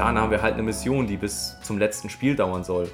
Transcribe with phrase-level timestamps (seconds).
[0.00, 2.90] momentan haben wir halt eine Mission, die bis zum letzten Spiel dauern soll.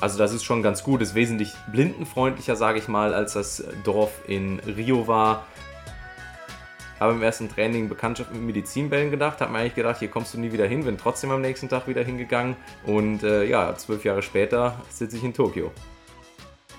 [0.00, 4.10] Also das ist schon ganz gut, ist wesentlich blindenfreundlicher, sage ich mal, als das Dorf
[4.26, 5.44] in Rio war.
[6.98, 10.40] Habe im ersten Training Bekanntschaft mit Medizinbällen gedacht, habe mir eigentlich gedacht, hier kommst du
[10.40, 14.22] nie wieder hin, bin trotzdem am nächsten Tag wieder hingegangen und äh, ja, zwölf Jahre
[14.22, 15.70] später sitze ich in Tokio.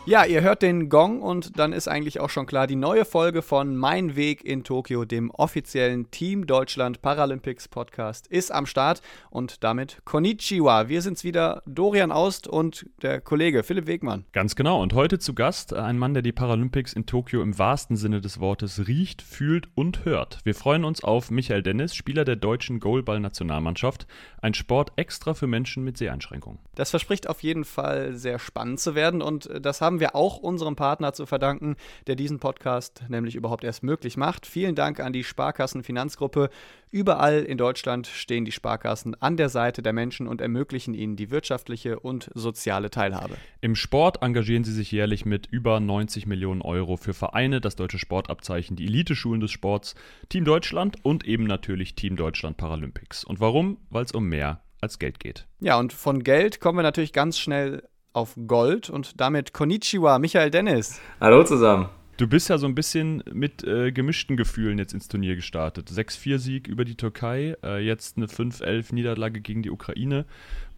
[0.05, 3.43] Ja, ihr hört den Gong und dann ist eigentlich auch schon klar, die neue Folge
[3.43, 9.63] von Mein Weg in Tokio, dem offiziellen Team Deutschland Paralympics Podcast, ist am Start und
[9.63, 10.87] damit Konnichiwa.
[10.87, 14.25] Wir sind's wieder, Dorian Aust und der Kollege Philipp Wegmann.
[14.31, 17.95] Ganz genau und heute zu Gast ein Mann, der die Paralympics in Tokio im wahrsten
[17.95, 20.39] Sinne des Wortes riecht, fühlt und hört.
[20.43, 24.07] Wir freuen uns auf Michael Dennis, Spieler der deutschen Goalball-Nationalmannschaft,
[24.41, 26.57] ein Sport extra für Menschen mit Seheinschränkungen.
[26.73, 30.75] Das verspricht auf jeden Fall sehr spannend zu werden und das haben wir auch unserem
[30.75, 31.75] Partner zu verdanken,
[32.05, 34.45] der diesen Podcast nämlich überhaupt erst möglich macht.
[34.45, 36.49] Vielen Dank an die Sparkassen Finanzgruppe.
[36.91, 41.31] Überall in Deutschland stehen die Sparkassen an der Seite der Menschen und ermöglichen ihnen die
[41.31, 43.35] wirtschaftliche und soziale Teilhabe.
[43.61, 47.99] Im Sport engagieren sie sich jährlich mit über 90 Millionen Euro für Vereine, das deutsche
[47.99, 49.95] Sportabzeichen, die Eliteschulen des Sports,
[50.29, 53.23] Team Deutschland und eben natürlich Team Deutschland Paralympics.
[53.23, 53.77] Und warum?
[53.89, 55.47] Weil es um mehr als Geld geht.
[55.59, 60.51] Ja, und von Geld kommen wir natürlich ganz schnell auf Gold und damit Konnichiwa, Michael
[60.51, 60.99] Dennis.
[61.19, 61.89] Hallo zusammen.
[62.17, 65.89] Du bist ja so ein bisschen mit äh, gemischten Gefühlen jetzt ins Turnier gestartet.
[65.89, 70.25] 6-4-Sieg über die Türkei, äh, jetzt eine 5-11-Niederlage gegen die Ukraine.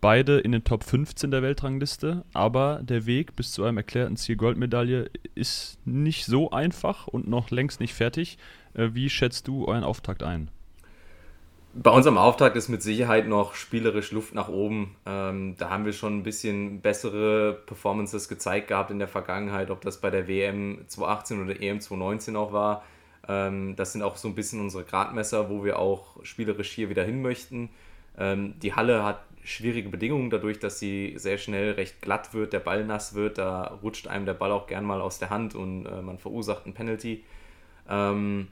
[0.01, 4.35] Beide in den Top 15 der Weltrangliste, aber der Weg bis zu einem erklärten Ziel
[4.35, 8.37] Goldmedaille ist nicht so einfach und noch längst nicht fertig.
[8.75, 10.51] Äh, wie schätzt du euren Auftakt ein?
[11.73, 14.95] Bei unserem Auftakt ist mit Sicherheit noch spielerisch Luft nach oben.
[15.05, 19.79] Ähm, da haben wir schon ein bisschen bessere Performances gezeigt gehabt in der Vergangenheit, ob
[19.81, 22.83] das bei der WM 2018 oder EM 2019 auch war.
[23.25, 27.05] Ähm, das sind auch so ein bisschen unsere Gradmesser, wo wir auch spielerisch hier wieder
[27.05, 27.69] hin möchten.
[28.17, 32.59] Ähm, die Halle hat schwierige Bedingungen dadurch, dass sie sehr schnell recht glatt wird, der
[32.59, 33.37] Ball nass wird.
[33.37, 36.65] Da rutscht einem der Ball auch gern mal aus der Hand und äh, man verursacht
[36.65, 37.23] ein Penalty.
[37.89, 38.49] Ähm,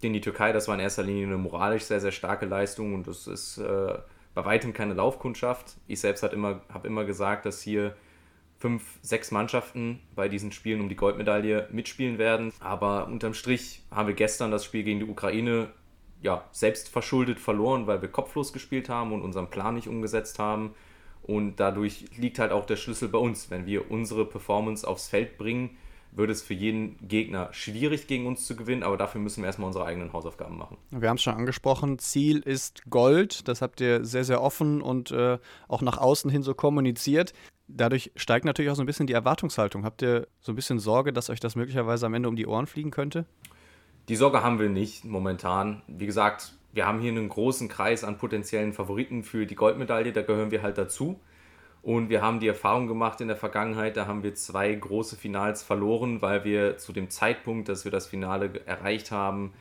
[0.00, 3.06] gegen die Türkei, das war in erster Linie eine moralisch sehr, sehr starke Leistung und
[3.06, 3.98] das ist äh,
[4.34, 5.76] bei weitem keine Laufkundschaft.
[5.86, 7.94] Ich selbst habe immer, hab immer gesagt, dass hier
[8.58, 12.52] fünf, sechs Mannschaften bei diesen Spielen um die Goldmedaille mitspielen werden.
[12.60, 15.70] Aber unterm Strich haben wir gestern das Spiel gegen die Ukraine
[16.22, 20.74] ja, selbst verschuldet verloren, weil wir kopflos gespielt haben und unseren Plan nicht umgesetzt haben.
[21.22, 23.50] Und dadurch liegt halt auch der Schlüssel bei uns.
[23.50, 25.76] Wenn wir unsere Performance aufs Feld bringen,
[26.12, 29.68] wird es für jeden Gegner schwierig gegen uns zu gewinnen, aber dafür müssen wir erstmal
[29.68, 30.76] unsere eigenen Hausaufgaben machen.
[30.90, 33.48] Wir haben es schon angesprochen, Ziel ist Gold.
[33.48, 35.38] Das habt ihr sehr, sehr offen und äh,
[35.68, 37.32] auch nach außen hin so kommuniziert.
[37.68, 39.84] Dadurch steigt natürlich auch so ein bisschen die Erwartungshaltung.
[39.84, 42.66] Habt ihr so ein bisschen Sorge, dass euch das möglicherweise am Ende um die Ohren
[42.66, 43.26] fliegen könnte?
[44.08, 45.82] Die Sorge haben wir nicht momentan.
[45.86, 50.22] Wie gesagt, wir haben hier einen großen Kreis an potenziellen Favoriten für die Goldmedaille, da
[50.22, 51.20] gehören wir halt dazu.
[51.82, 55.62] Und wir haben die Erfahrung gemacht in der Vergangenheit, da haben wir zwei große Finals
[55.62, 59.54] verloren, weil wir zu dem Zeitpunkt, dass wir das Finale erreicht haben,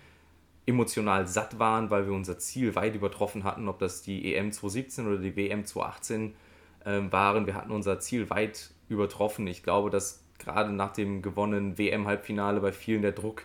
[0.65, 5.07] emotional satt waren, weil wir unser Ziel weit übertroffen hatten, ob das die EM 2017
[5.07, 6.33] oder die WM 2018
[6.85, 7.45] äh, waren.
[7.45, 9.47] Wir hatten unser Ziel weit übertroffen.
[9.47, 13.43] Ich glaube, dass gerade nach dem gewonnenen WM-Halbfinale bei vielen der Druck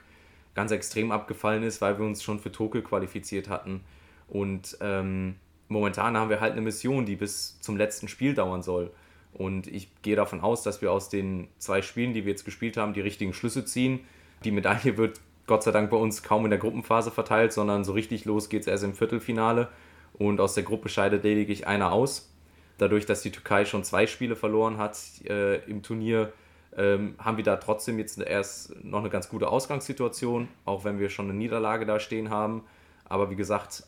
[0.54, 3.82] ganz extrem abgefallen ist, weil wir uns schon für Tokio qualifiziert hatten.
[4.28, 5.36] Und ähm,
[5.69, 8.91] momentan haben wir halt eine Mission, die bis zum letzten Spiel dauern soll.
[9.32, 12.76] Und ich gehe davon aus, dass wir aus den zwei Spielen, die wir jetzt gespielt
[12.76, 14.00] haben, die richtigen Schlüsse ziehen.
[14.44, 17.92] Die Medaille wird Gott sei Dank bei uns kaum in der Gruppenphase verteilt, sondern so
[17.92, 19.69] richtig los geht es erst im Viertelfinale.
[20.14, 22.32] Und aus der Gruppe scheidet lediglich einer aus.
[22.78, 24.96] Dadurch, dass die Türkei schon zwei Spiele verloren hat
[25.28, 26.32] äh, im Turnier,
[26.76, 31.08] ähm, haben wir da trotzdem jetzt erst noch eine ganz gute Ausgangssituation, auch wenn wir
[31.08, 32.62] schon eine Niederlage da stehen haben.
[33.04, 33.84] Aber wie gesagt,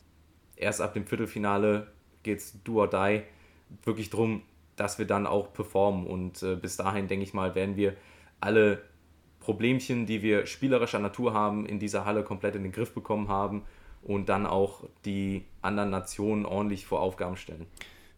[0.57, 1.87] erst ab dem Viertelfinale
[2.23, 3.23] geht es do or die
[3.85, 4.43] wirklich darum,
[4.77, 6.07] dass wir dann auch performen.
[6.07, 7.95] Und äh, bis dahin, denke ich mal, werden wir
[8.41, 8.83] alle
[9.41, 13.63] Problemchen, die wir spielerischer Natur haben, in dieser Halle komplett in den Griff bekommen haben
[14.03, 17.67] und dann auch die anderen Nationen ordentlich vor Aufgaben stellen.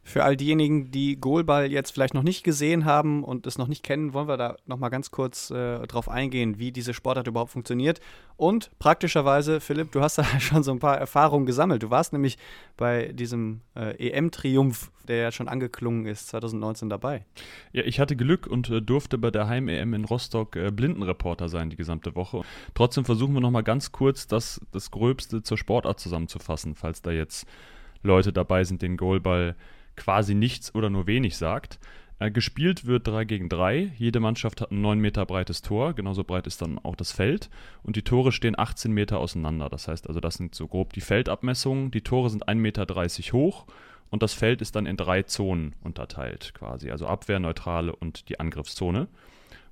[0.09, 3.83] Für all diejenigen, die Goalball jetzt vielleicht noch nicht gesehen haben und es noch nicht
[3.83, 7.51] kennen, wollen wir da noch mal ganz kurz äh, drauf eingehen, wie diese Sportart überhaupt
[7.51, 8.01] funktioniert.
[8.39, 11.83] Und praktischerweise, Philipp, du hast da schon so ein paar Erfahrungen gesammelt.
[11.83, 12.39] Du warst nämlich
[12.79, 17.27] bei diesem äh, EM-Triumph, der ja schon angeklungen ist, 2019 dabei.
[17.73, 21.69] Ja, ich hatte Glück und äh, durfte bei der Heim-EM in Rostock äh, Blindenreporter sein
[21.69, 22.45] die gesamte Woche.
[22.73, 27.11] Trotzdem versuchen wir noch mal ganz kurz das, das Gröbste zur Sportart zusammenzufassen, falls da
[27.11, 27.47] jetzt
[28.03, 29.55] Leute dabei sind, den Goalball
[29.99, 31.79] quasi nichts oder nur wenig sagt.
[32.21, 33.93] Äh, gespielt wird 3 gegen 3.
[33.97, 37.49] Jede Mannschaft hat ein 9 Meter breites Tor, genauso breit ist dann auch das Feld.
[37.83, 39.69] Und die Tore stehen 18 Meter auseinander.
[39.69, 41.91] Das heißt also, das sind so grob die Feldabmessungen.
[41.91, 42.87] Die Tore sind 1,30 Meter
[43.33, 43.67] hoch
[44.11, 46.91] und das Feld ist dann in drei Zonen unterteilt quasi.
[46.91, 49.09] Also Abwehr, Neutrale und die Angriffszone.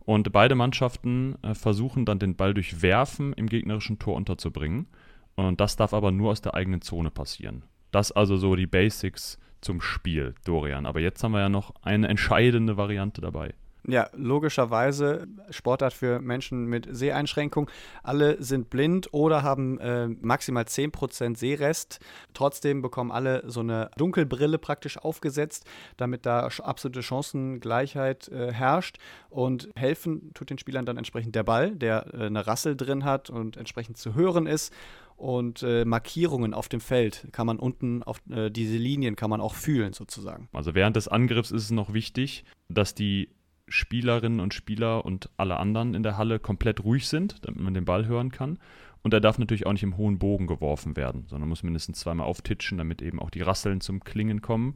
[0.05, 4.87] Und beide Mannschaften äh, versuchen dann den Ball durch Werfen im gegnerischen Tor unterzubringen.
[5.34, 7.62] Und das darf aber nur aus der eigenen Zone passieren.
[7.90, 10.87] Das also so die Basics zum Spiel, Dorian.
[10.87, 13.53] Aber jetzt haben wir ja noch eine entscheidende Variante dabei.
[13.89, 17.71] Ja, logischerweise Sportart für Menschen mit Seheinschränkung.
[18.03, 22.01] Alle sind blind oder haben äh, maximal 10% Sehrest.
[22.35, 25.67] Trotzdem bekommen alle so eine Dunkelbrille praktisch aufgesetzt,
[25.97, 28.99] damit da absolute Chancengleichheit äh, herrscht.
[29.31, 33.31] Und helfen tut den Spielern dann entsprechend der Ball, der äh, eine Rassel drin hat
[33.31, 34.73] und entsprechend zu hören ist
[35.17, 39.41] und äh, Markierungen auf dem Feld kann man unten auf äh, diese Linien kann man
[39.41, 40.49] auch fühlen sozusagen.
[40.53, 43.31] Also während des Angriffs ist es noch wichtig, dass die
[43.69, 47.85] Spielerinnen und Spieler und alle anderen in der Halle komplett ruhig sind, damit man den
[47.85, 48.59] Ball hören kann.
[49.03, 52.27] Und er darf natürlich auch nicht im hohen Bogen geworfen werden, sondern muss mindestens zweimal
[52.27, 54.75] auftitschen, damit eben auch die Rasseln zum Klingen kommen.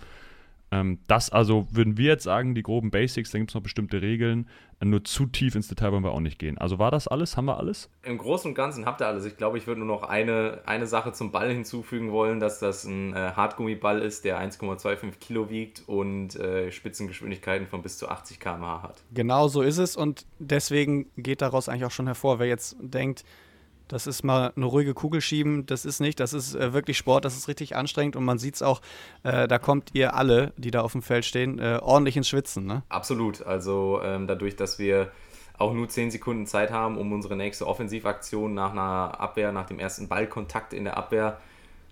[0.73, 4.01] Ähm, das also würden wir jetzt sagen, die groben Basics, da gibt es noch bestimmte
[4.03, 4.49] Regeln.
[4.83, 6.57] Nur zu tief ins Detail wollen wir auch nicht gehen.
[6.57, 7.37] Also war das alles?
[7.37, 7.91] Haben wir alles?
[8.03, 9.27] Im Großen und Ganzen habt ihr alles.
[9.27, 12.85] Ich glaube, ich würde nur noch eine, eine Sache zum Ball hinzufügen wollen, dass das
[12.85, 18.41] ein äh, Hartgummiball ist, der 1,25 Kilo wiegt und äh, Spitzengeschwindigkeiten von bis zu 80
[18.41, 19.03] km/h hat.
[19.13, 23.25] Genau so ist es und deswegen geht daraus eigentlich auch schon hervor, wer jetzt denkt,
[23.91, 25.67] das ist mal eine ruhige Kugel schieben.
[25.67, 26.21] Das ist nicht.
[26.21, 27.25] Das ist äh, wirklich Sport.
[27.25, 28.15] Das ist richtig anstrengend.
[28.15, 28.81] Und man sieht es auch,
[29.25, 32.67] äh, da kommt ihr alle, die da auf dem Feld stehen, äh, ordentlich ins Schwitzen.
[32.67, 32.83] Ne?
[32.89, 33.43] Absolut.
[33.43, 35.11] Also ähm, dadurch, dass wir
[35.59, 39.79] auch nur 10 Sekunden Zeit haben, um unsere nächste Offensivaktion nach einer Abwehr, nach dem
[39.79, 41.39] ersten Ballkontakt in der Abwehr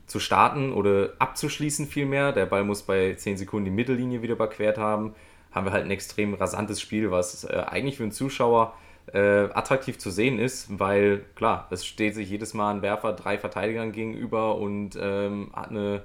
[0.07, 2.33] zu starten oder abzuschließen vielmehr.
[2.33, 5.15] Der Ball muss bei 10 Sekunden die Mittellinie wieder überquert haben.
[5.51, 8.75] Haben wir halt ein extrem rasantes Spiel, was äh, eigentlich für einen Zuschauer
[9.13, 13.39] äh, attraktiv zu sehen ist, weil klar, es steht sich jedes Mal ein Werfer drei
[13.39, 16.03] Verteidigern gegenüber und ähm, hat, eine,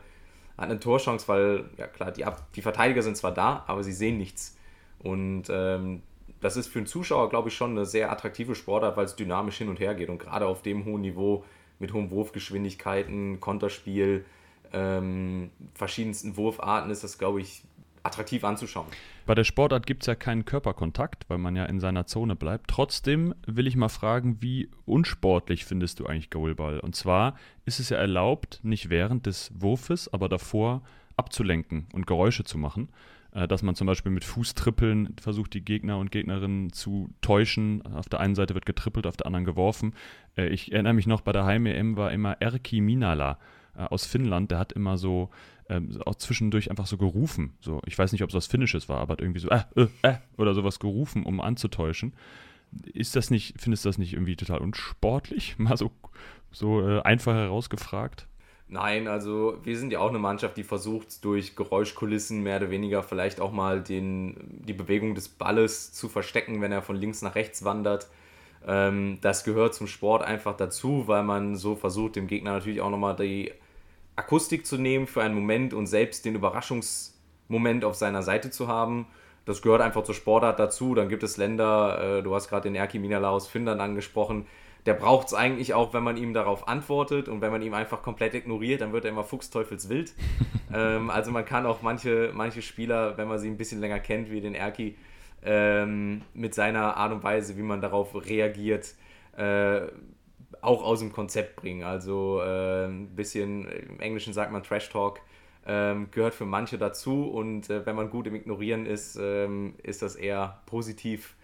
[0.58, 4.18] hat eine Torchance, weil ja klar, die, die Verteidiger sind zwar da, aber sie sehen
[4.18, 4.58] nichts.
[5.00, 6.02] Und ähm,
[6.42, 9.58] das ist für einen Zuschauer, glaube ich, schon eine sehr attraktive Sportart, weil es dynamisch
[9.58, 10.10] hin und her geht.
[10.10, 11.44] Und gerade auf dem hohen Niveau
[11.80, 14.26] mit hohen Wurfgeschwindigkeiten, Konterspiel,
[14.74, 17.64] ähm, verschiedensten Wurfarten ist das, glaube ich,
[18.04, 18.88] attraktiv anzuschauen.
[19.26, 22.70] Bei der Sportart gibt es ja keinen Körperkontakt, weil man ja in seiner Zone bleibt.
[22.70, 26.80] Trotzdem will ich mal fragen, wie unsportlich findest du eigentlich Goalball?
[26.80, 27.36] Und zwar
[27.66, 30.84] ist es ja erlaubt, nicht während des Wurfes, aber davor
[31.16, 32.90] abzulenken und Geräusche zu machen.
[33.34, 37.82] Äh, dass man zum Beispiel mit Fußtrippeln versucht, die Gegner und Gegnerinnen zu täuschen.
[37.94, 39.96] Auf der einen Seite wird getrippelt, auf der anderen geworfen.
[40.38, 43.40] Äh, ich erinnere mich noch, bei der Heim-EM war immer Erki Minala
[43.78, 45.30] äh, aus Finnland, der hat immer so
[45.70, 47.54] ähm, auch zwischendurch einfach so gerufen.
[47.62, 49.88] So, ich weiß nicht, ob es was Finnisches war, aber hat irgendwie so äh, äh,
[50.02, 52.14] äh, oder sowas gerufen, um anzutäuschen.
[52.94, 55.56] Ist das nicht, findest du das nicht irgendwie total unsportlich?
[55.58, 55.92] Mal so,
[56.52, 58.28] so äh, einfach herausgefragt.
[58.68, 63.04] Nein, also wir sind ja auch eine Mannschaft, die versucht, durch Geräuschkulissen mehr oder weniger
[63.04, 67.36] vielleicht auch mal den, die Bewegung des Balles zu verstecken, wenn er von links nach
[67.36, 68.08] rechts wandert.
[68.66, 72.90] Ähm, das gehört zum Sport einfach dazu, weil man so versucht, dem Gegner natürlich auch
[72.90, 73.52] nochmal die
[74.16, 79.08] Akustik zu nehmen für einen Moment und selbst den Überraschungsmoment auf seiner Seite zu haben.
[79.46, 80.96] Das gehört einfach zur Sportart dazu.
[80.96, 84.46] Dann gibt es Länder, äh, du hast gerade den Erki Minala aus Finnland angesprochen,
[84.86, 88.02] der braucht es eigentlich auch, wenn man ihm darauf antwortet und wenn man ihm einfach
[88.02, 90.14] komplett ignoriert, dann wird er immer fuchsteufelswild.
[90.74, 94.30] ähm, also man kann auch manche, manche Spieler, wenn man sie ein bisschen länger kennt,
[94.30, 94.96] wie den Erki,
[95.46, 98.94] ähm, mit seiner Art und Weise, wie man darauf reagiert,
[99.38, 99.82] äh,
[100.62, 101.84] auch aus dem Konzept bringen.
[101.84, 105.20] Also äh, ein bisschen, im Englischen sagt man Trash Talk,
[105.66, 110.02] ähm, gehört für manche dazu und äh, wenn man gut im Ignorieren ist, ähm, ist
[110.02, 111.36] das eher positiv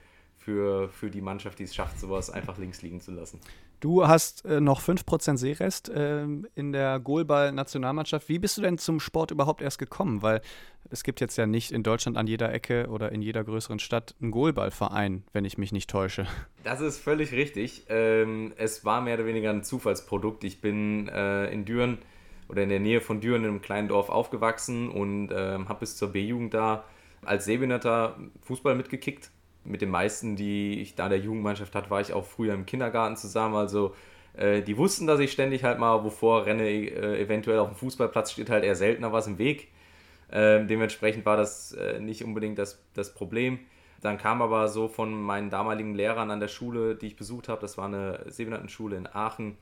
[0.50, 3.40] für, für die Mannschaft, die es schafft, sowas einfach links liegen zu lassen.
[3.82, 8.28] Du hast äh, noch 5% Seerest äh, in der Goalball-Nationalmannschaft.
[8.30, 10.24] Wie bist du denn zum Sport überhaupt erst gekommen?
[10.24, 10.42] Weil
[10.90, 14.16] es gibt jetzt ja nicht in Deutschland an jeder Ecke oder in jeder größeren Stadt
[14.20, 16.26] einen Goalballverein, wenn ich mich nicht täusche.
[16.64, 17.86] Das ist völlig richtig.
[17.90, 20.44] Ähm, es war mehr oder weniger ein Zufallsprodukt.
[20.44, 22.00] Ich bin äh, in Düren
[22.48, 25.96] oder in der Nähe von Düren in einem kleinen Dorf aufgewachsen und ähm, habe bis
[25.96, 26.86] zur B-Jugend da
[27.24, 29.30] als Sehbehinderter Fußball mitgekickt
[29.64, 32.66] mit den meisten, die ich da in der Jugendmannschaft hatte, war ich auch früher im
[32.66, 33.56] Kindergarten zusammen.
[33.56, 33.94] Also
[34.34, 38.32] äh, die wussten, dass ich ständig halt mal, wovor renne, äh, eventuell auf dem Fußballplatz
[38.32, 39.70] steht halt eher seltener was im Weg.
[40.30, 43.60] Äh, dementsprechend war das äh, nicht unbedingt das, das Problem.
[44.02, 47.62] Dann kam aber so von meinen damaligen Lehrern an der Schule, die ich besucht habe,
[47.62, 49.58] das war eine Sehbehindertenschule in Aachen,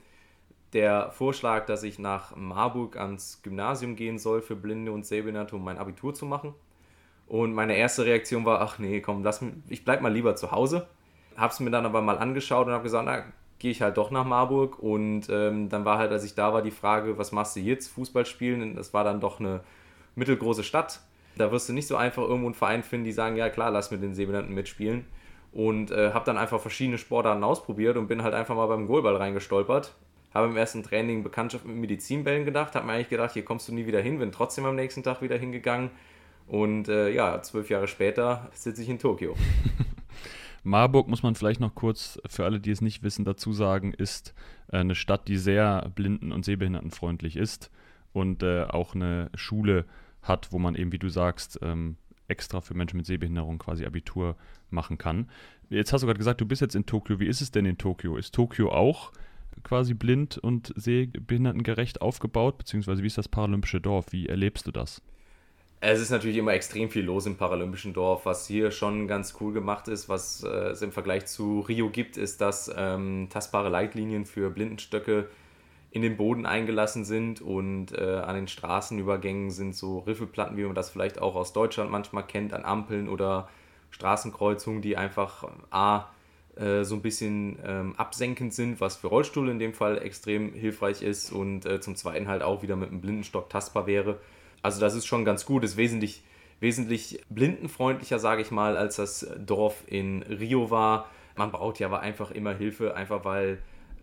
[0.73, 5.63] der Vorschlag, dass ich nach Marburg ans Gymnasium gehen soll für Blinde und Sehbehinderte, um
[5.63, 6.53] mein Abitur zu machen.
[7.27, 10.51] Und meine erste Reaktion war, ach nee, komm, lass mich, ich bleib mal lieber zu
[10.51, 10.87] Hause.
[11.35, 13.23] Hab's mir dann aber mal angeschaut und habe gesagt, na,
[13.59, 14.79] gehe ich halt doch nach Marburg.
[14.79, 17.89] Und ähm, dann war halt, als ich da war, die Frage, was machst du jetzt?
[17.89, 18.75] Fußball spielen?
[18.75, 19.61] Das war dann doch eine
[20.15, 21.01] mittelgroße Stadt.
[21.37, 23.91] Da wirst du nicht so einfach irgendwo einen Verein finden, die sagen, ja klar, lass
[23.91, 25.05] mit den Sehbehinderten mitspielen.
[25.51, 29.17] Und äh, habe dann einfach verschiedene Sportarten ausprobiert und bin halt einfach mal beim Goalball
[29.17, 29.93] reingestolpert.
[30.33, 33.73] Habe im ersten Training Bekanntschaft mit Medizinbällen gedacht, habe mir eigentlich gedacht, hier kommst du
[33.73, 35.89] nie wieder hin, bin trotzdem am nächsten Tag wieder hingegangen.
[36.47, 39.35] Und äh, ja, zwölf Jahre später sitze ich in Tokio.
[40.63, 44.33] Marburg muss man vielleicht noch kurz für alle, die es nicht wissen, dazu sagen, ist
[44.71, 47.71] äh, eine Stadt, die sehr blinden- und sehbehindertenfreundlich ist
[48.13, 49.85] und äh, auch eine Schule
[50.21, 54.35] hat, wo man eben, wie du sagst, ähm, extra für Menschen mit Sehbehinderung quasi Abitur
[54.69, 55.29] machen kann.
[55.69, 57.19] Jetzt hast du gerade gesagt, du bist jetzt in Tokio.
[57.19, 58.17] Wie ist es denn in Tokio?
[58.17, 59.11] Ist Tokio auch
[59.63, 64.11] quasi blind und sehbehindertengerecht aufgebaut, beziehungsweise wie ist das paralympische Dorf?
[64.11, 65.01] Wie erlebst du das?
[65.79, 68.25] Es ist natürlich immer extrem viel los im Paralympischen Dorf.
[68.25, 72.17] Was hier schon ganz cool gemacht ist, was äh, es im Vergleich zu Rio gibt,
[72.17, 75.27] ist, dass ähm, tastbare Leitlinien für Blindenstöcke
[75.91, 80.73] in den Boden eingelassen sind und äh, an den Straßenübergängen sind so Riffelplatten, wie man
[80.73, 83.47] das vielleicht auch aus Deutschland manchmal kennt, an Ampeln oder
[83.91, 86.07] Straßenkreuzungen, die einfach A,
[86.55, 91.03] äh, so ein bisschen ähm, absenkend sind, was für Rollstuhl in dem Fall extrem hilfreich
[91.03, 94.17] ist und äh, zum Zweiten halt auch wieder mit einem Blindenstock tastbar wäre
[94.61, 96.23] also das ist schon ganz gut, ist wesentlich,
[96.59, 101.09] wesentlich blindenfreundlicher, sage ich mal, als das Dorf in Rio war.
[101.35, 103.59] Man braucht ja aber einfach immer Hilfe, einfach weil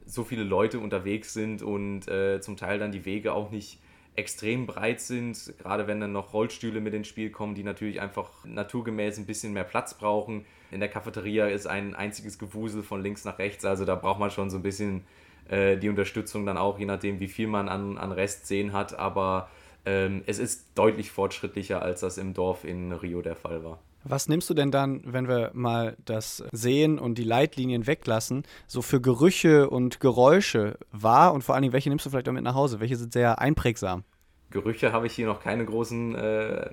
[0.07, 3.79] so viele Leute unterwegs sind und äh, zum Teil dann die Wege auch nicht
[4.17, 8.31] extrem breit sind, gerade wenn dann noch Rollstühle mit ins Spiel kommen, die natürlich einfach
[8.45, 10.45] naturgemäß ein bisschen mehr Platz brauchen.
[10.71, 14.31] In der Cafeteria ist ein einziges Gewusel von links nach rechts, also da braucht man
[14.31, 15.05] schon so ein bisschen
[15.49, 18.97] äh, die Unterstützung dann auch, je nachdem, wie viel man an, an Rest sehen hat,
[18.97, 19.49] aber
[19.87, 23.79] ähm, es ist deutlich fortschrittlicher, als das im Dorf in Rio der Fall war.
[24.07, 28.83] Was nimmst du denn dann, wenn wir mal das Sehen und die Leitlinien weglassen, so
[28.83, 32.45] für Gerüche und Geräusche wahr und vor allen Dingen, welche nimmst du vielleicht auch mit
[32.45, 32.81] nach Hause?
[32.81, 34.05] Welche sind sehr einprägsam?
[34.51, 36.71] Gerüche habe ich hier noch keine großen äh,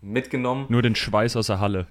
[0.00, 0.64] mitgenommen.
[0.70, 1.86] Nur den Schweiß aus der Halle.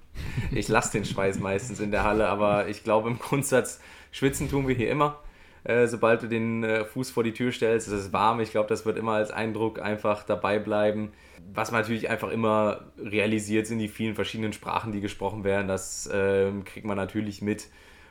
[0.50, 4.66] Ich lasse den Schweiß meistens in der Halle, aber ich glaube im Grundsatz, schwitzen tun
[4.66, 5.20] wir hier immer.
[5.64, 7.88] Äh, sobald du den äh, Fuß vor die Tür stellst.
[7.88, 8.40] Es ist warm.
[8.40, 11.12] Ich glaube, das wird immer als Eindruck einfach dabei bleiben.
[11.54, 15.68] Was man natürlich einfach immer realisiert, sind die vielen verschiedenen Sprachen, die gesprochen werden.
[15.68, 17.68] Das äh, kriegt man natürlich mit.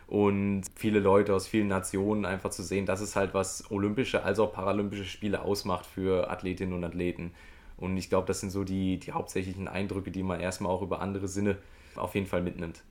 [0.07, 4.39] Und viele Leute aus vielen Nationen einfach zu sehen, das ist halt, was olympische als
[4.39, 7.31] auch paralympische Spiele ausmacht für Athletinnen und Athleten.
[7.77, 10.99] Und ich glaube, das sind so die, die hauptsächlichen Eindrücke, die man erstmal auch über
[10.99, 11.57] andere Sinne
[11.95, 12.83] auf jeden Fall mitnimmt.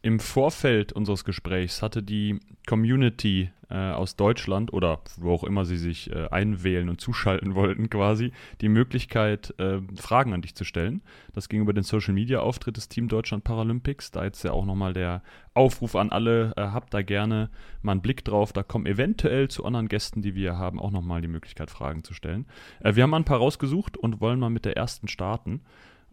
[0.00, 5.76] Im Vorfeld unseres Gesprächs hatte die Community äh, aus Deutschland oder wo auch immer sie
[5.76, 11.02] sich äh, einwählen und zuschalten wollten, quasi die Möglichkeit, äh, Fragen an dich zu stellen.
[11.32, 14.12] Das ging über den Social Media Auftritt des Team Deutschland Paralympics.
[14.12, 15.22] Da jetzt ja auch nochmal der
[15.54, 17.50] Aufruf an alle, äh, habt da gerne
[17.82, 18.52] mal einen Blick drauf.
[18.52, 22.14] Da kommen eventuell zu anderen Gästen, die wir haben, auch nochmal die Möglichkeit, Fragen zu
[22.14, 22.46] stellen.
[22.80, 25.62] Äh, wir haben ein paar rausgesucht und wollen mal mit der ersten starten.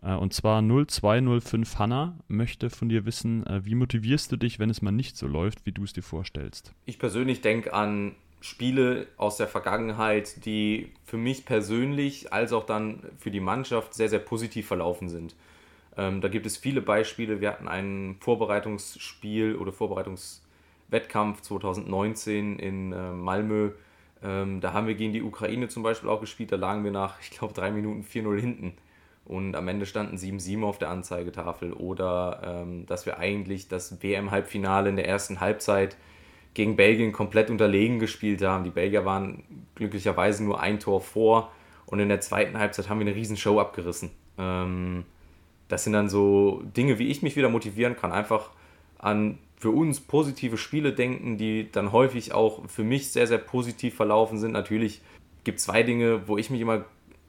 [0.06, 4.70] Äh, und zwar 0205 Hanna möchte von dir wissen, äh, wie motivierst du dich, wenn
[4.70, 6.74] es mal nicht so läuft, wie du es dir vorstellst?
[6.86, 13.02] Ich persönlich denke an Spiele aus der Vergangenheit, die für mich persönlich als auch dann
[13.18, 15.36] für die Mannschaft sehr, sehr positiv verlaufen sind.
[15.98, 17.42] Ähm, da gibt es viele Beispiele.
[17.42, 23.72] Wir hatten ein Vorbereitungsspiel oder Vorbereitungswettkampf 2019 in äh, Malmö.
[24.22, 26.52] Ähm, da haben wir gegen die Ukraine zum Beispiel auch gespielt.
[26.52, 28.74] Da lagen wir nach, ich glaube, drei Minuten 4-0 hinten
[29.26, 34.90] und am Ende standen 7-7 auf der Anzeigetafel oder ähm, dass wir eigentlich das WM-Halbfinale
[34.90, 35.98] in der ersten Halbzeit
[36.54, 38.64] gegen Belgien komplett unterlegen gespielt haben.
[38.64, 41.52] Die Belgier waren glücklicherweise nur ein Tor vor
[41.88, 44.12] und in der zweiten Halbzeit haben wir eine riesen Show abgerissen.
[44.38, 45.06] Ähm,
[45.68, 48.52] das sind dann so Dinge, wie ich mich wieder motivieren kann, einfach
[49.00, 53.96] an für uns positive Spiele denken, die dann häufig auch für mich sehr, sehr positiv
[53.96, 54.52] verlaufen sind.
[54.52, 55.02] Natürlich
[55.44, 56.86] gibt es zwei Dinge, wo ich mich immer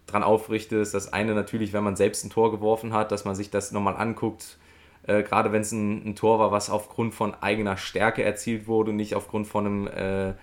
[0.07, 3.35] dran aufrichte, ist das eine natürlich, wenn man selbst ein Tor geworfen hat, dass man
[3.35, 4.59] sich das nochmal anguckt,
[5.07, 8.91] äh, gerade wenn es ein, ein, Tor war, was aufgrund von eigener Stärke erzielt wurde
[8.91, 10.35] und nicht aufgrund von einem äh,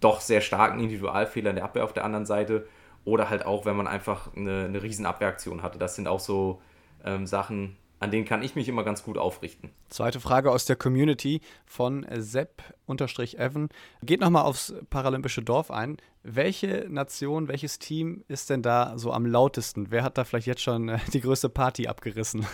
[0.00, 2.66] doch sehr starken Individualfehler in der Abwehr auf der anderen Seite.
[3.04, 5.78] Oder halt auch, wenn man einfach eine, eine riesen Abwehraktion hatte.
[5.78, 6.60] Das sind auch so
[7.04, 9.70] ähm, Sachen, an denen kann ich mich immer ganz gut aufrichten.
[9.88, 13.68] Zweite Frage aus der Community von Sepp-Evan.
[14.02, 15.96] Geht nochmal aufs Paralympische Dorf ein.
[16.22, 19.90] Welche Nation, welches Team ist denn da so am lautesten?
[19.90, 22.46] Wer hat da vielleicht jetzt schon äh, die größte Party abgerissen?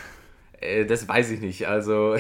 [0.61, 1.67] Äh, das weiß ich nicht.
[1.69, 2.17] Also,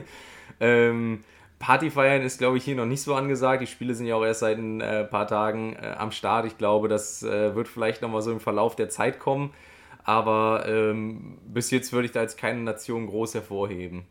[0.60, 1.20] ähm,
[1.58, 3.62] Partyfeiern ist, glaube ich, hier noch nicht so angesagt.
[3.62, 6.46] Die Spiele sind ja auch erst seit ein äh, paar Tagen äh, am Start.
[6.46, 9.52] Ich glaube, das äh, wird vielleicht nochmal so im Verlauf der Zeit kommen.
[10.08, 14.06] Aber ähm, bis jetzt würde ich da jetzt keine Nation groß hervorheben.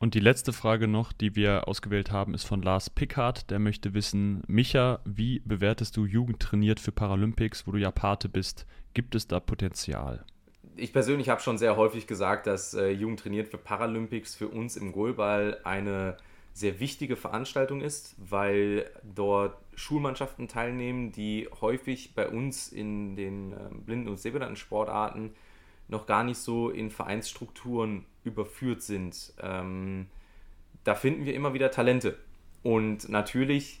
[0.00, 3.48] Und die letzte Frage noch, die wir ausgewählt haben, ist von Lars Pickhardt.
[3.52, 8.28] Der möchte wissen, Micha, wie bewertest du Jugend trainiert für Paralympics, wo du ja Pate
[8.28, 8.66] bist?
[8.92, 10.24] Gibt es da Potenzial?
[10.74, 14.76] Ich persönlich habe schon sehr häufig gesagt, dass äh, Jugend trainiert für Paralympics für uns
[14.76, 16.16] im Goalball eine
[16.54, 23.56] sehr wichtige Veranstaltung ist, weil dort Schulmannschaften teilnehmen, die häufig bei uns in den äh,
[23.84, 25.34] Blinden- und Sehbehinderten-Sportarten
[25.88, 29.34] noch gar nicht so in Vereinsstrukturen überführt sind.
[29.42, 30.06] Ähm,
[30.84, 32.16] da finden wir immer wieder Talente.
[32.62, 33.80] Und natürlich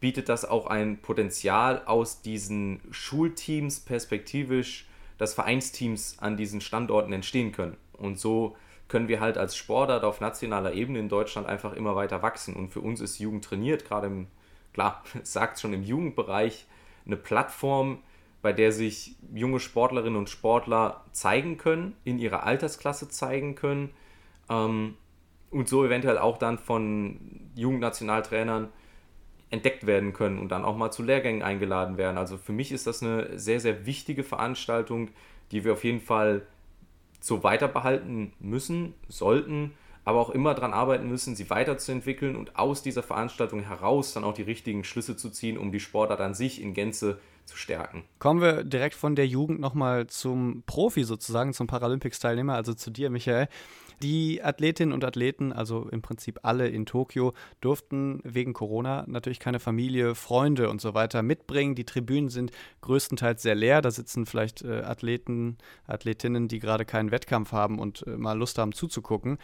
[0.00, 4.86] bietet das auch ein Potenzial aus diesen Schulteams perspektivisch,
[5.18, 7.76] dass Vereinsteams an diesen Standorten entstehen können.
[7.92, 8.56] Und so
[8.94, 12.54] können wir halt als Sportart auf nationaler Ebene in Deutschland einfach immer weiter wachsen.
[12.54, 14.28] Und für uns ist Jugend trainiert, gerade im,
[14.72, 16.64] klar, sagt schon im Jugendbereich,
[17.04, 17.98] eine Plattform,
[18.40, 23.90] bei der sich junge Sportlerinnen und Sportler zeigen können, in ihrer Altersklasse zeigen können
[24.48, 24.94] ähm,
[25.50, 27.18] und so eventuell auch dann von
[27.56, 28.68] Jugendnationaltrainern
[29.50, 32.16] entdeckt werden können und dann auch mal zu Lehrgängen eingeladen werden.
[32.16, 35.08] Also für mich ist das eine sehr, sehr wichtige Veranstaltung,
[35.50, 36.46] die wir auf jeden Fall
[37.24, 39.72] so weiter behalten müssen, sollten,
[40.04, 44.34] aber auch immer daran arbeiten müssen, sie weiterzuentwickeln und aus dieser Veranstaltung heraus dann auch
[44.34, 48.04] die richtigen Schlüsse zu ziehen, um die Sportart an sich in Gänze zu stärken.
[48.18, 53.08] Kommen wir direkt von der Jugend nochmal zum Profi sozusagen, zum Paralympics-Teilnehmer, also zu dir,
[53.08, 53.48] Michael.
[54.02, 59.60] Die Athletinnen und Athleten, also im Prinzip alle in Tokio, durften wegen Corona natürlich keine
[59.60, 61.74] Familie, Freunde und so weiter mitbringen.
[61.74, 63.82] Die Tribünen sind größtenteils sehr leer.
[63.82, 68.58] Da sitzen vielleicht äh, Athleten, Athletinnen, die gerade keinen Wettkampf haben und äh, mal Lust
[68.58, 69.38] haben zuzugucken.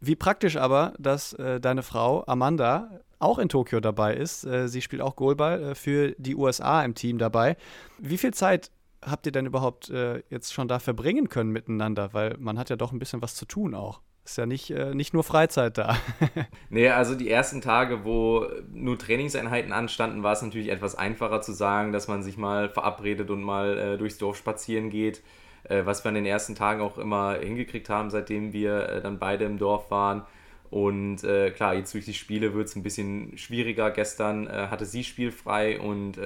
[0.00, 4.44] Wie praktisch aber, dass äh, deine Frau Amanda auch in Tokio dabei ist.
[4.44, 7.56] Äh, sie spielt auch Goalball äh, für die USA im Team dabei.
[7.98, 8.70] Wie viel Zeit
[9.02, 12.12] habt ihr denn überhaupt äh, jetzt schon da verbringen können miteinander?
[12.12, 14.00] Weil man hat ja doch ein bisschen was zu tun auch.
[14.24, 15.96] Ist ja nicht, äh, nicht nur Freizeit da.
[16.70, 21.52] nee, also die ersten Tage, wo nur Trainingseinheiten anstanden, war es natürlich etwas einfacher zu
[21.52, 25.22] sagen, dass man sich mal verabredet und mal äh, durchs Dorf spazieren geht.
[25.64, 29.18] Äh, was wir an den ersten Tagen auch immer hingekriegt haben, seitdem wir äh, dann
[29.18, 30.22] beide im Dorf waren.
[30.70, 33.90] Und äh, klar, jetzt durch die Spiele wird es ein bisschen schwieriger.
[33.90, 36.16] Gestern hatte sie spielfrei und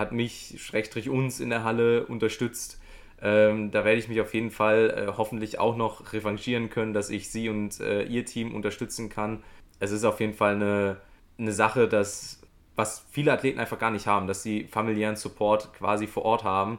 [0.00, 2.80] hat mich, Schrägstrich uns in der Halle unterstützt.
[3.22, 7.10] Ähm, da werde ich mich auf jeden Fall äh, hoffentlich auch noch revanchieren können, dass
[7.10, 9.42] ich sie und äh, ihr Team unterstützen kann.
[9.78, 10.96] Es ist auf jeden Fall eine,
[11.38, 12.40] eine Sache, dass,
[12.76, 16.78] was viele Athleten einfach gar nicht haben, dass sie familiären Support quasi vor Ort haben,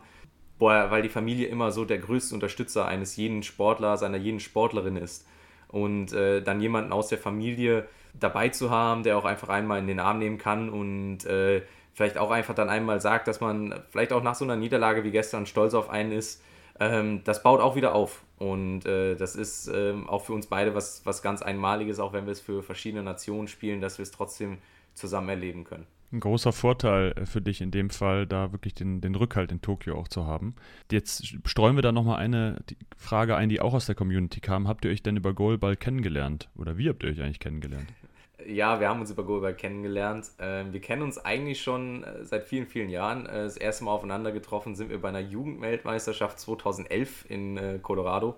[0.57, 5.27] weil die Familie immer so der größte Unterstützer eines jeden Sportlers, einer jeden Sportlerin ist.
[5.69, 7.87] Und äh, dann jemanden aus der Familie
[8.19, 11.61] dabei zu haben, der auch einfach einmal in den Arm nehmen kann und äh,
[11.93, 15.11] vielleicht auch einfach dann einmal sagt, dass man vielleicht auch nach so einer Niederlage wie
[15.11, 16.41] gestern stolz auf einen ist,
[16.79, 18.23] ähm, das baut auch wieder auf.
[18.37, 22.25] Und äh, das ist ähm, auch für uns beide was, was ganz Einmaliges, auch wenn
[22.25, 24.57] wir es für verschiedene Nationen spielen, dass wir es trotzdem
[24.95, 25.85] zusammen erleben können.
[26.11, 29.61] Ein großer Vorteil äh, für dich in dem Fall, da wirklich den, den Rückhalt in
[29.61, 30.55] Tokio auch zu haben.
[30.91, 32.57] Jetzt streuen wir da nochmal eine
[32.97, 34.67] Frage ein, die auch aus der Community kam.
[34.67, 36.49] Habt ihr euch denn über Goalball kennengelernt?
[36.57, 37.87] Oder wie habt ihr euch eigentlich kennengelernt?
[38.47, 40.31] Ja, wir haben uns über Goalball kennengelernt.
[40.39, 43.25] Ähm, wir kennen uns eigentlich schon äh, seit vielen, vielen Jahren.
[43.25, 48.35] Äh, das erste Mal aufeinander getroffen sind wir bei einer Jugendweltmeisterschaft 2011 in äh, Colorado.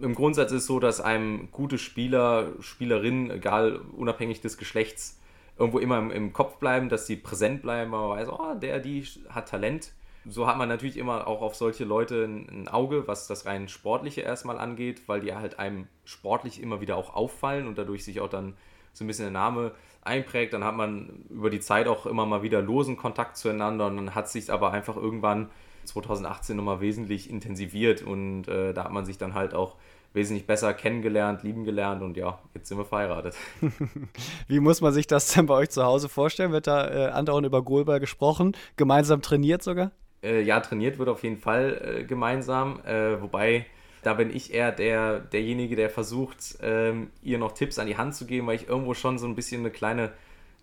[0.00, 5.20] Im Grundsatz ist es so, dass einem gute Spieler, Spielerinnen, egal unabhängig des Geschlechts,
[5.58, 9.04] irgendwo immer im, im Kopf bleiben, dass sie präsent bleiben, man weiß, oh, der, die
[9.30, 9.92] hat Talent.
[10.28, 14.22] So hat man natürlich immer auch auf solche Leute ein Auge, was das rein Sportliche
[14.22, 18.28] erstmal angeht, weil die halt einem sportlich immer wieder auch auffallen und dadurch sich auch
[18.28, 18.56] dann
[18.96, 22.42] so ein bisschen der Name einprägt, dann hat man über die Zeit auch immer mal
[22.42, 25.50] wieder losen Kontakt zueinander und dann hat sich aber einfach irgendwann
[25.84, 29.76] 2018 nochmal wesentlich intensiviert und äh, da hat man sich dann halt auch
[30.14, 33.34] wesentlich besser kennengelernt, lieben gelernt und ja, jetzt sind wir verheiratet.
[34.48, 36.52] Wie muss man sich das denn bei euch zu Hause vorstellen?
[36.52, 38.56] Wird da äh, andauernd über Goalball gesprochen?
[38.76, 39.90] Gemeinsam trainiert sogar?
[40.22, 43.66] Äh, ja, trainiert wird auf jeden Fall äh, gemeinsam, äh, wobei
[44.06, 48.14] da bin ich eher der, derjenige, der versucht, ähm, ihr noch Tipps an die Hand
[48.14, 50.12] zu geben, weil ich irgendwo schon so ein bisschen eine kleine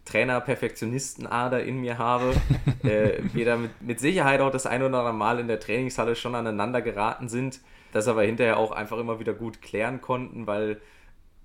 [0.05, 2.35] Trainer-Perfektionisten-Ader in mir habe.
[2.83, 6.15] äh, wir da mit, mit Sicherheit auch das ein oder andere Mal in der Trainingshalle
[6.15, 7.59] schon aneinander geraten sind,
[7.91, 10.79] das aber hinterher auch einfach immer wieder gut klären konnten, weil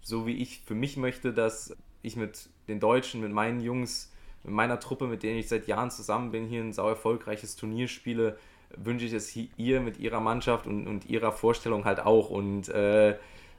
[0.01, 4.13] so wie ich für mich möchte, dass ich mit den Deutschen, mit meinen Jungs,
[4.45, 7.89] mit meiner Truppe, mit denen ich seit Jahren zusammen bin, hier ein sau erfolgreiches Turnier
[7.89, 8.39] spiele,
[8.77, 12.31] wünsche ich es ihr mit ihrer Mannschaft und, und ihrer Vorstellung halt auch.
[12.31, 13.17] Und äh,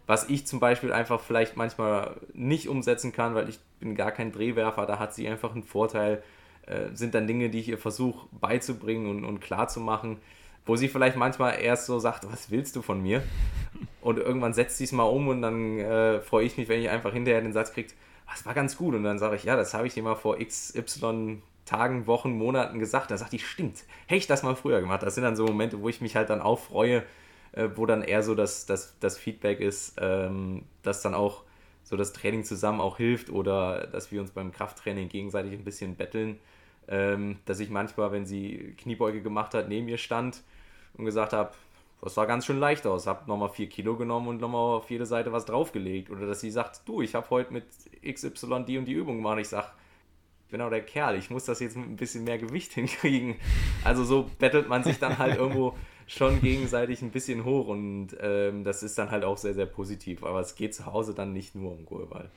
[0.07, 4.31] was ich zum Beispiel einfach vielleicht manchmal nicht umsetzen kann, weil ich bin gar kein
[4.31, 6.23] Drehwerfer, da hat sie einfach einen Vorteil,
[6.65, 9.67] äh, sind dann Dinge, die ich ihr versuche beizubringen und, und klar
[10.65, 13.23] wo sie vielleicht manchmal erst so sagt, was willst du von mir?
[14.01, 16.89] Und irgendwann setzt sie es mal um und dann äh, freue ich mich, wenn ich
[16.89, 17.89] einfach hinterher den Satz kriege,
[18.29, 18.95] das war ganz gut.
[18.95, 22.79] Und dann sage ich, ja, das habe ich dir mal vor XY Tagen, Wochen, Monaten
[22.79, 23.12] gesagt.
[23.12, 25.03] Da sagt die, stimmt, hätte ich das mal früher gemacht.
[25.03, 27.03] Das sind dann so Momente, wo ich mich halt dann auch freue,
[27.51, 31.43] äh, wo dann eher so das, das, das Feedback ist, ähm, dass dann auch
[31.84, 35.95] so das Training zusammen auch hilft oder dass wir uns beim Krafttraining gegenseitig ein bisschen
[35.95, 36.39] betteln.
[36.88, 40.41] Ähm, dass ich manchmal, wenn sie Kniebeuge gemacht hat, neben ihr stand
[40.95, 41.51] und gesagt habe,
[42.01, 45.05] das sah ganz schön leicht aus, habe nochmal 4 Kilo genommen und nochmal auf jede
[45.05, 46.10] Seite was draufgelegt.
[46.10, 47.65] Oder dass sie sagt, du, ich habe heute mit
[48.03, 49.39] XY die und die Übung gemacht.
[49.39, 49.67] Ich sage,
[50.49, 53.35] bin auch der Kerl, ich muss das jetzt mit ein bisschen mehr Gewicht hinkriegen.
[53.83, 55.75] Also so bettelt man sich dann halt irgendwo
[56.07, 60.23] schon gegenseitig ein bisschen hoch und ähm, das ist dann halt auch sehr, sehr positiv.
[60.23, 62.29] Aber es geht zu Hause dann nicht nur um Goalball.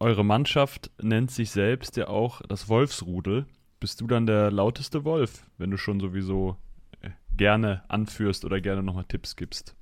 [0.00, 3.46] Eure Mannschaft nennt sich selbst ja auch das Wolfsrudel.
[3.78, 6.56] Bist du dann der lauteste Wolf, wenn du schon sowieso
[7.02, 9.76] äh, gerne anführst oder gerne nochmal Tipps gibst?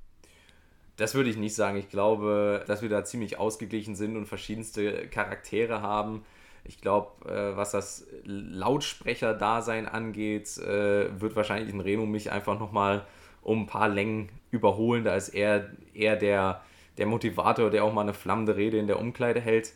[0.97, 1.77] Das würde ich nicht sagen.
[1.77, 6.23] Ich glaube, dass wir da ziemlich ausgeglichen sind und verschiedenste Charaktere haben.
[6.63, 13.05] Ich glaube, äh, was das Lautsprecher-Dasein angeht, äh, wird wahrscheinlich ein Reno mich einfach nochmal
[13.41, 15.03] um ein paar Längen überholen.
[15.03, 16.61] Da ist er eher der,
[16.97, 19.73] der Motivator, der auch mal eine flammende Rede in der Umkleide hält.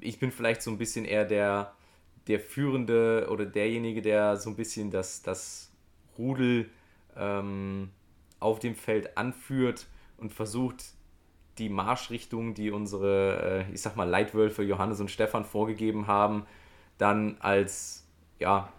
[0.00, 1.72] Ich bin vielleicht so ein bisschen eher der,
[2.28, 5.72] der Führende oder derjenige, der so ein bisschen das, das
[6.18, 6.68] Rudel
[7.16, 7.90] ähm,
[8.40, 9.86] auf dem Feld anführt
[10.18, 10.84] und versucht,
[11.58, 16.46] die Marschrichtung, die unsere, äh, ich sag mal, Leitwölfe Johannes und Stefan vorgegeben haben,
[16.98, 18.06] dann als,
[18.38, 18.72] ja,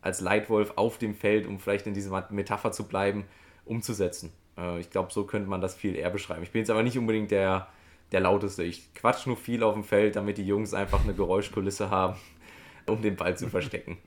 [0.00, 3.24] als Leitwolf auf dem Feld, um vielleicht in dieser Metapher zu bleiben,
[3.64, 4.32] umzusetzen.
[4.58, 6.42] Äh, ich glaube, so könnte man das viel eher beschreiben.
[6.42, 7.68] Ich bin jetzt aber nicht unbedingt der,
[8.12, 8.62] der lauteste.
[8.64, 12.16] Ich quatsch nur viel auf dem Feld, damit die Jungs einfach eine Geräuschkulisse haben,
[12.86, 13.98] um den Ball zu verstecken.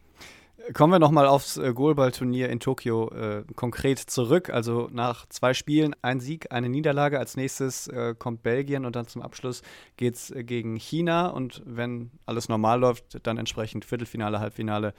[0.73, 4.49] Kommen wir nochmal aufs äh, Goalball-Turnier in Tokio äh, konkret zurück.
[4.49, 7.19] Also nach zwei Spielen ein Sieg, eine Niederlage.
[7.19, 9.61] Als nächstes äh, kommt Belgien und dann zum Abschluss
[9.95, 11.27] geht es äh, gegen China.
[11.27, 14.93] Und wenn alles normal läuft, dann entsprechend Viertelfinale, Halbfinale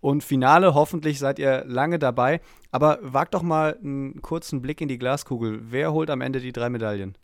[0.00, 0.74] und Finale.
[0.74, 2.40] Hoffentlich seid ihr lange dabei.
[2.70, 5.60] Aber wagt doch mal einen kurzen Blick in die Glaskugel.
[5.64, 7.16] Wer holt am Ende die drei Medaillen?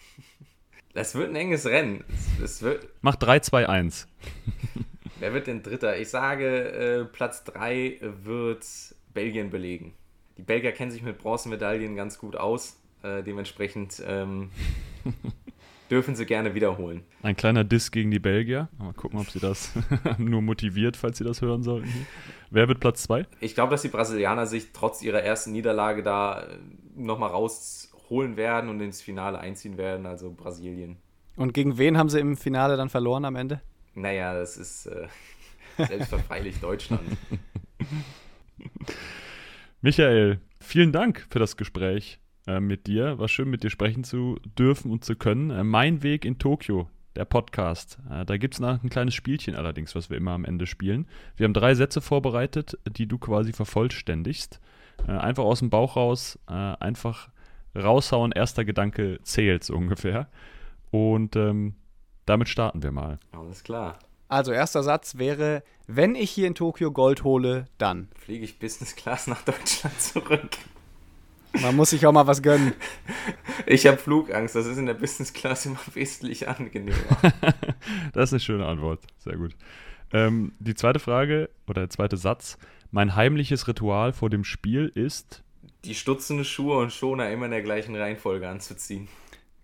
[0.92, 2.04] Das wird ein enges Rennen.
[2.42, 4.06] Es, wird Mach 3, 2, 1.
[5.18, 5.98] Wer wird denn Dritter?
[5.98, 8.66] Ich sage, äh, Platz 3 wird
[9.14, 9.94] Belgien belegen.
[10.36, 12.78] Die Belgier kennen sich mit Bronzemedaillen ganz gut aus.
[13.02, 14.50] Äh, dementsprechend ähm,
[15.90, 17.02] dürfen sie gerne wiederholen.
[17.22, 18.68] Ein kleiner Diss gegen die Belgier.
[18.78, 19.72] Mal gucken, ob sie das
[20.18, 22.06] nur motiviert, falls sie das hören sollten.
[22.50, 23.26] Wer wird Platz 2?
[23.40, 26.58] Ich glaube, dass die Brasilianer sich trotz ihrer ersten Niederlage da äh,
[26.94, 30.98] nochmal rausholen werden und ins Finale einziehen werden, also Brasilien.
[31.36, 33.62] Und gegen wen haben sie im Finale dann verloren am Ende?
[33.96, 35.08] Naja, das ist äh,
[35.78, 37.02] selbstverfreilich Deutschland.
[39.80, 43.18] Michael, vielen Dank für das Gespräch äh, mit dir.
[43.18, 45.50] War schön, mit dir sprechen zu dürfen und zu können.
[45.50, 47.98] Äh, mein Weg in Tokio, der Podcast.
[48.10, 51.06] Äh, da gibt es noch ein kleines Spielchen allerdings, was wir immer am Ende spielen.
[51.36, 54.60] Wir haben drei Sätze vorbereitet, die du quasi vervollständigst.
[55.08, 57.30] Äh, einfach aus dem Bauch raus, äh, einfach
[57.74, 60.28] raushauen, erster Gedanke zählt so ungefähr.
[60.90, 61.76] Und ähm,
[62.26, 63.18] damit starten wir mal.
[63.32, 63.98] Alles klar.
[64.28, 68.08] Also, erster Satz wäre: Wenn ich hier in Tokio Gold hole, dann.
[68.16, 70.50] Fliege ich Business Class nach Deutschland zurück.
[71.62, 72.74] Man muss sich auch mal was gönnen.
[73.68, 76.94] Ich habe Flugangst, das ist in der Business Class immer wesentlich angenehmer.
[78.12, 79.56] das ist eine schöne Antwort, sehr gut.
[80.12, 82.58] Ähm, die zweite Frage oder der zweite Satz:
[82.92, 85.42] Mein heimliches Ritual vor dem Spiel ist.
[85.84, 89.08] Die stutzende Schuhe und Schoner immer in der gleichen Reihenfolge anzuziehen.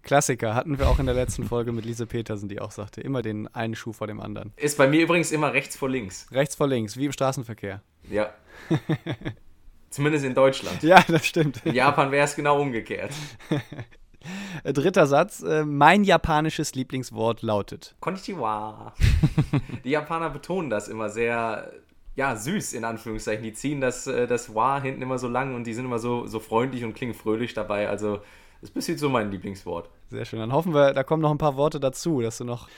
[0.03, 3.23] Klassiker, hatten wir auch in der letzten Folge mit Lise Petersen, die auch sagte, immer
[3.23, 4.53] den einen Schuh vor dem anderen.
[4.57, 6.27] Ist bei mir übrigens immer rechts vor links.
[6.33, 7.83] Rechts vor links, wie im Straßenverkehr.
[8.11, 8.33] Ja.
[9.91, 10.83] Zumindest in Deutschland.
[10.83, 11.65] Ja, das stimmt.
[11.65, 13.13] In Japan wäre es genau umgekehrt.
[14.65, 15.43] Dritter Satz.
[15.43, 17.95] Äh, mein japanisches Lieblingswort lautet.
[18.01, 18.95] Konnichiwa.
[19.85, 21.73] Die Japaner betonen das immer sehr,
[22.15, 23.43] ja, süß in Anführungszeichen.
[23.43, 26.27] Die ziehen das, äh, das Wa hinten immer so lang und die sind immer so,
[26.27, 27.89] so freundlich und klingen fröhlich dabei.
[27.89, 28.21] Also
[28.63, 29.91] ist bis jetzt so mein Lieblingswort.
[30.09, 30.39] Sehr schön.
[30.39, 32.69] Dann hoffen wir, da kommen noch ein paar Worte dazu, dass du noch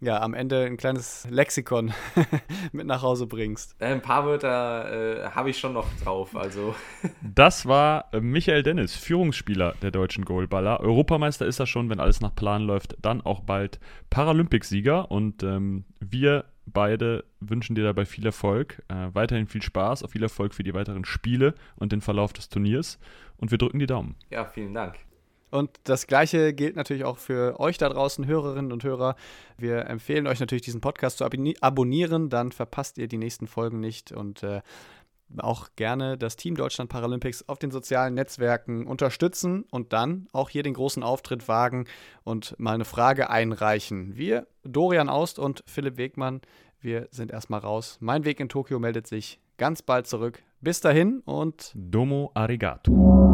[0.00, 1.92] ja, am Ende ein kleines Lexikon
[2.72, 3.76] mit nach Hause bringst.
[3.78, 6.36] Äh, ein paar Wörter äh, habe ich schon noch drauf.
[6.36, 6.74] Also.
[7.22, 10.80] Das war äh, Michael Dennis, Führungsspieler der deutschen Goalballer.
[10.80, 12.96] Europameister ist er schon, wenn alles nach Plan läuft.
[13.02, 13.80] Dann auch bald
[14.10, 15.10] Paralympicsieger.
[15.10, 18.82] Und ähm, wir beide wünschen dir dabei viel Erfolg.
[18.88, 22.48] Äh, weiterhin viel Spaß, auch viel Erfolg für die weiteren Spiele und den Verlauf des
[22.48, 22.98] Turniers.
[23.36, 24.16] Und wir drücken die Daumen.
[24.30, 24.96] Ja, vielen Dank.
[25.54, 29.14] Und das Gleiche gilt natürlich auch für euch da draußen, Hörerinnen und Hörer.
[29.56, 31.24] Wir empfehlen euch natürlich, diesen Podcast zu
[31.60, 34.10] abonnieren, dann verpasst ihr die nächsten Folgen nicht.
[34.10, 34.62] Und äh,
[35.38, 40.64] auch gerne das Team Deutschland Paralympics auf den sozialen Netzwerken unterstützen und dann auch hier
[40.64, 41.86] den großen Auftritt wagen
[42.24, 44.16] und mal eine Frage einreichen.
[44.16, 46.40] Wir, Dorian Aust und Philipp Wegmann,
[46.80, 47.98] wir sind erstmal raus.
[48.00, 50.42] Mein Weg in Tokio meldet sich ganz bald zurück.
[50.60, 53.33] Bis dahin und Domo arigato.